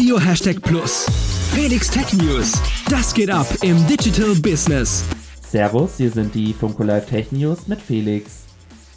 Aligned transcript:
Radio 0.00 0.18
Hashtag 0.18 0.62
Plus. 0.62 1.06
Felix 1.52 1.90
Tech 1.90 2.10
News. 2.14 2.58
Das 2.88 3.12
geht 3.12 3.28
ab 3.28 3.46
im 3.60 3.86
Digital 3.86 4.34
Business. 4.36 5.04
Servus, 5.46 5.98
hier 5.98 6.10
sind 6.10 6.34
die 6.34 6.54
Funko 6.54 6.84
Live 6.84 7.04
Tech 7.04 7.30
News 7.32 7.68
mit 7.68 7.82
Felix. 7.82 8.49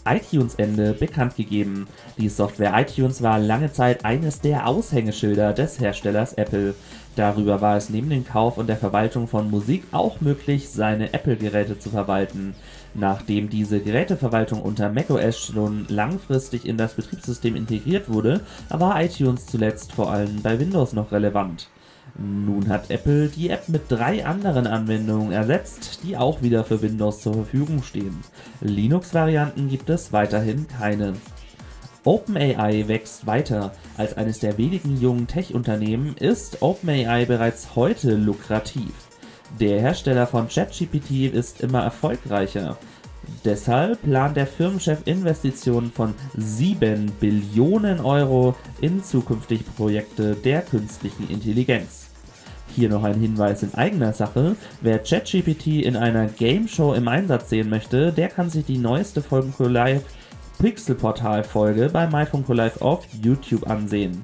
iTunes-Ende 0.06 0.94
bekannt 0.94 1.36
gegeben. 1.36 1.88
Die 2.18 2.30
Software 2.30 2.74
iTunes 2.80 3.22
war 3.22 3.40
lange 3.40 3.72
Zeit 3.72 4.06
eines 4.06 4.42
der 4.42 4.68
Aushängeschilder 4.68 5.54
des 5.54 5.80
Herstellers 5.80 6.34
Apple. 6.34 6.76
Darüber 7.16 7.62
war 7.62 7.78
es 7.78 7.90
neben 7.90 8.10
dem 8.10 8.26
Kauf 8.26 8.58
und 8.58 8.68
der 8.68 8.78
Verwaltung 8.78 9.28
von 9.28 9.52
Musik 9.52 9.84
auch 9.92 10.20
möglich, 10.22 10.70
seine 10.70 11.14
Apple-Geräte 11.14 11.78
zu 11.78 11.90
verwalten. 11.90 12.56
Nachdem 12.96 13.50
diese 13.50 13.80
Geräteverwaltung 13.80 14.62
unter 14.62 14.90
macOS 14.90 15.40
schon 15.40 15.86
langfristig 15.90 16.68
in 16.68 16.78
das 16.78 16.94
Betriebssystem 16.94 17.56
integriert 17.56 18.10
wurde, 18.10 18.42
war 18.70 19.02
iTunes 19.02 19.46
zuletzt 19.46 19.94
vor 19.94 20.12
allem 20.12 20.42
bei 20.42 20.60
Windows 20.60 20.94
noch 20.94 21.12
relevant. 21.12 21.70
Nun 22.18 22.70
hat 22.70 22.92
Apple 22.92 23.28
die 23.30 23.50
App 23.50 23.70
mit 23.70 23.84
drei 23.90 24.26
anderen 24.26 24.68
Anwendungen 24.68 25.32
ersetzt, 25.32 26.02
die 26.04 26.16
auch 26.16 26.42
wieder 26.42 26.64
für 26.64 26.82
Windows 26.82 27.22
zur 27.22 27.34
Verfügung 27.34 27.82
stehen. 27.82 28.20
Linux-Varianten 28.62 29.68
gibt 29.68 29.90
es 29.90 30.14
weiterhin 30.14 30.68
keine. 30.68 31.14
OpenAI 32.06 32.88
wächst 32.88 33.26
weiter. 33.26 33.72
Als 33.98 34.16
eines 34.16 34.40
der 34.40 34.58
wenigen 34.58 35.00
jungen 35.00 35.28
Tech-Unternehmen 35.28 36.16
ist 36.18 36.62
OpenAI 36.62 37.26
bereits 37.26 37.76
heute 37.76 38.16
lukrativ. 38.16 38.92
Der 39.60 39.80
Hersteller 39.80 40.28
von 40.28 40.48
ChatGPT 40.50 41.34
ist 41.34 41.62
immer 41.62 41.84
erfolgreicher. 41.84 42.78
Deshalb 43.46 44.02
plant 44.04 44.38
der 44.38 44.48
Firmenchef 44.48 45.00
Investitionen 45.06 45.92
von 45.92 46.14
7 46.38 47.12
Billionen 47.20 48.00
Euro 48.00 48.56
in 48.82 49.04
zukünftige 49.04 49.64
Projekte 49.76 50.36
der 50.36 50.62
künstlichen 50.62 51.30
Intelligenz. 51.30 52.10
Hier 52.76 52.90
noch 52.90 53.04
ein 53.04 53.20
Hinweis 53.20 53.62
in 53.62 53.74
eigener 53.76 54.14
Sache. 54.14 54.56
Wer 54.82 55.00
ChatGPT 55.00 55.84
in 55.84 55.96
einer 55.96 56.28
Game 56.28 56.68
Show 56.68 56.94
im 56.94 57.08
Einsatz 57.08 57.50
sehen 57.50 57.70
möchte, 57.70 58.12
der 58.12 58.30
kann 58.30 58.50
sich 58.50 58.66
die 58.66 58.78
neueste 58.78 59.22
Funko 59.22 59.68
Live 59.68 60.04
Pixel 60.60 60.96
Portal 60.96 61.44
Folge 61.44 61.90
bei 61.92 62.08
MyFunko 62.08 62.54
Live 62.54 62.82
auf 62.82 63.06
YouTube 63.22 63.70
ansehen. 63.70 64.24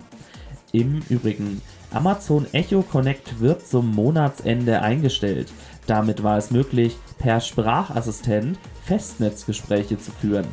Im 0.71 1.01
Übrigen, 1.09 1.61
Amazon 1.91 2.45
Echo 2.53 2.81
Connect 2.83 3.39
wird 3.39 3.65
zum 3.65 3.93
Monatsende 3.93 4.81
eingestellt. 4.81 5.51
Damit 5.87 6.21
war 6.21 6.37
es 6.37 6.51
möglich, 6.51 6.95
per 7.17 7.41
Sprachassistent 7.41 8.59
Festnetzgespräche 8.85 9.97
zu 9.97 10.11
führen. 10.11 10.47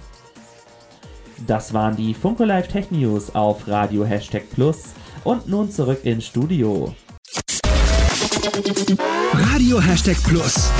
Das 1.46 1.74
waren 1.74 1.96
die 1.96 2.14
Funko 2.14 2.44
Live 2.44 2.68
Tech 2.68 2.90
News 2.90 3.34
auf 3.34 3.68
Radio 3.68 4.04
Hashtag 4.04 4.44
Plus 4.54 4.94
und 5.24 5.46
nun 5.48 5.70
zurück 5.70 6.00
ins 6.04 6.26
Studio. 6.26 6.94
Radio 9.34 9.80
Hashtag 9.80 10.16
Plus. 10.22 10.70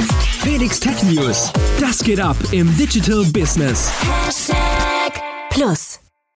Felix 0.41 0.81
Tech 0.81 1.03
News. 1.03 1.53
Das 1.79 2.03
geht 2.03 2.21
ab 2.21 2.37
im 2.53 2.75
Digital 2.79 3.25
Business. 3.27 3.93
Hashtag 4.25 5.21
Plus. 5.51 6.06